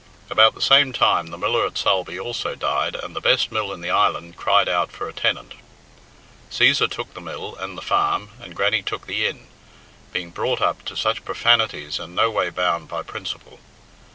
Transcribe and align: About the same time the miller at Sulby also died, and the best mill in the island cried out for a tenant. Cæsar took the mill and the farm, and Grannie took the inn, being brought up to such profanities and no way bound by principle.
About 0.31 0.55
the 0.55 0.63
same 0.63 0.93
time 0.93 1.27
the 1.27 1.37
miller 1.37 1.63
at 1.63 1.77
Sulby 1.77 2.19
also 2.19 2.55
died, 2.55 2.95
and 2.95 3.15
the 3.15 3.21
best 3.21 3.51
mill 3.51 3.71
in 3.71 3.81
the 3.81 3.91
island 3.91 4.35
cried 4.35 4.67
out 4.67 4.91
for 4.91 5.07
a 5.07 5.13
tenant. 5.13 5.53
Cæsar 6.49 6.89
took 6.89 7.13
the 7.13 7.21
mill 7.21 7.55
and 7.57 7.77
the 7.77 7.83
farm, 7.83 8.31
and 8.41 8.55
Grannie 8.55 8.81
took 8.81 9.05
the 9.05 9.27
inn, 9.27 9.45
being 10.11 10.31
brought 10.31 10.59
up 10.59 10.83
to 10.85 10.95
such 10.97 11.23
profanities 11.23 11.99
and 11.99 12.15
no 12.15 12.31
way 12.31 12.49
bound 12.49 12.87
by 12.87 13.03
principle. 13.03 13.59